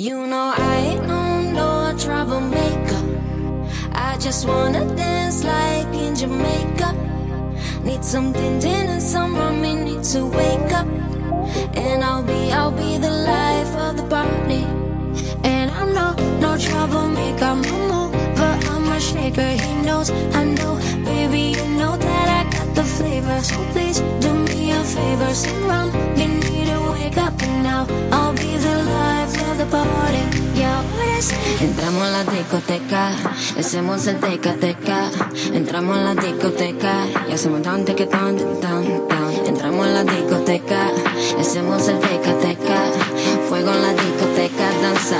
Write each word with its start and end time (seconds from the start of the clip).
You 0.00 0.26
know 0.26 0.54
I 0.56 0.76
ain't 0.76 1.06
no, 1.06 1.42
no 1.42 1.98
troublemaker. 1.98 3.02
I 3.92 4.16
just 4.16 4.48
wanna 4.48 4.82
dance 4.96 5.44
like 5.44 5.92
in 5.92 6.16
Jamaica. 6.16 6.96
Need 7.84 8.02
some 8.02 8.32
din 8.32 8.58
din 8.60 8.86
and 8.88 9.02
some 9.02 9.36
rum, 9.36 9.60
need 9.60 10.02
to 10.04 10.24
wake 10.24 10.72
up. 10.72 10.86
And 11.76 12.02
I'll 12.02 12.22
be, 12.22 12.50
I'll 12.50 12.72
be 12.72 12.96
the 12.96 13.10
life 13.10 13.76
of 13.76 13.98
the 13.98 14.04
party. 14.04 14.64
And 15.44 15.70
I'm 15.70 15.92
no, 15.92 16.14
no 16.40 16.56
troublemaker, 16.56 17.44
I'm 17.44 17.60
but 18.40 18.56
I'm 18.70 18.90
a 18.90 18.98
shaker. 18.98 19.50
He 19.50 19.82
knows, 19.82 20.10
I 20.32 20.44
know, 20.44 20.76
baby, 21.04 21.52
you 21.58 21.64
know 21.76 21.98
that 21.98 22.26
I 22.38 22.50
got 22.50 22.74
the 22.74 22.84
flavor. 22.84 23.38
So 23.42 23.56
please 23.72 24.00
do 24.24 24.32
me 24.32 24.72
a 24.72 24.82
favor, 24.82 25.34
some 25.34 25.62
rum, 25.66 25.92
me 26.16 26.26
need 26.26 26.68
to 26.68 26.90
wake 26.90 27.18
up. 27.18 27.34
And 27.42 27.62
now 27.62 27.84
Yeah, 31.20 31.36
Entramos 31.60 32.02
a 32.02 32.10
la 32.10 32.24
discoteca, 32.24 33.10
hacemos 33.58 34.06
el 34.06 34.16
teca 34.20 34.54
teca. 34.54 35.10
Entramos 35.52 35.98
a 35.98 36.00
la 36.00 36.14
discoteca 36.14 37.06
y 37.28 37.32
hacemos 37.32 37.60
tan 37.60 37.84
que 37.84 38.06
tan 38.06 38.38
tan 38.62 39.06
tan. 39.06 39.32
Entramos 39.46 39.86
a 39.86 39.90
la 39.90 40.04
discoteca, 40.04 40.90
hacemos 41.38 41.86
el 41.88 41.98
teca 41.98 42.38
teca. 42.38 42.80
Fuego 43.50 43.70
en 43.70 43.82
la 43.82 43.92
discoteca, 43.92 44.70
danza. 44.80 45.18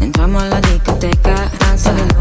Entramos 0.00 0.42
a 0.42 0.48
la 0.48 0.60
discoteca, 0.60 1.50
danza, 1.68 2.20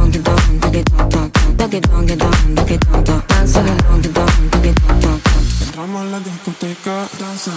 Entramos 5.82 6.02
a 6.02 6.06
la 6.12 6.20
discoteca, 6.20 7.08
danza. 7.18 7.52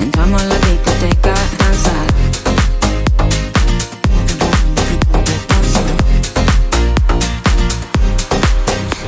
Entramos 0.00 0.42
a 0.42 0.44
la 0.46 0.54
discoteca, 0.54 1.34
danza. 1.58 1.92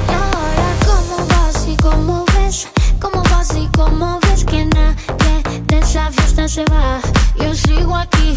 Y 0.09 0.13
ahora, 0.13 0.75
¿cómo 0.85 1.27
vas 1.29 1.69
y 1.69 1.77
cómo 1.77 2.25
ves? 2.35 2.67
¿Cómo 2.99 3.23
vas 3.31 3.55
y 3.57 3.69
cómo 3.77 4.19
ves 4.23 4.45
que 4.45 4.65
nadie 4.65 5.61
de 5.69 5.79
esa 5.79 6.11
fiesta 6.11 6.49
se 6.49 6.65
va? 6.65 7.01
Yo 7.37 7.55
sigo 7.55 7.95
aquí. 7.95 8.35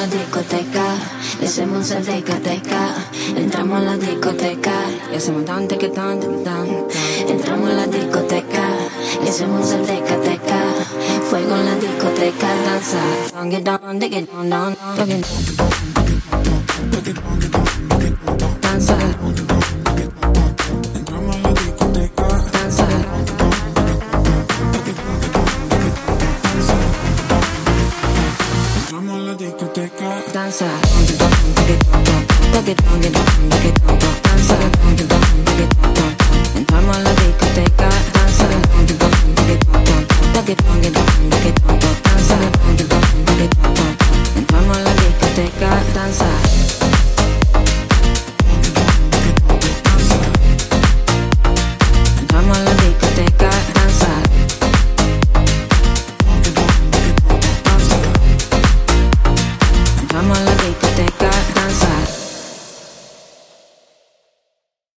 La 0.00 0.06
discoteca, 0.06 0.84
y 1.40 1.44
hacemos 1.44 1.90
el 1.90 2.04
teca 2.04 2.36
teca. 2.36 2.94
Entramos 3.36 3.78
a 3.78 3.82
la 3.82 3.96
discoteca, 3.96 4.72
y 5.12 5.16
hacemos 5.16 5.44
tan 5.44 5.66
teca 5.66 5.90
tan 5.90 6.20
tan 6.20 6.44
tan. 6.44 6.68
Entramos 7.28 7.70
a 7.70 7.74
la 7.74 7.86
discoteca, 7.86 8.64
y 9.24 9.28
hacemos 9.28 9.70
el 9.72 9.82
teca 9.86 10.16
teca. 10.20 10.60
Fuego 11.28 11.56
en 11.56 11.66
la 11.66 11.74
discoteca, 11.76 12.48
danza. 12.64 13.00
Don't 13.32 13.50
get 13.50 13.64
down, 13.64 13.98
dig 13.98 14.14
it 14.14 14.30
down, 14.30 14.76
danza, 30.32 30.66
danza, 30.66 31.16
danza, 31.16 31.76
danza, 31.90 32.24
danza, 32.52 32.74
danza, 32.74 32.74
danza, 32.74 33.10
danza, 33.10 33.22
danza, 33.48 33.72
danza, 34.22 34.56
danza, 34.82 35.04
danza, 35.04 35.17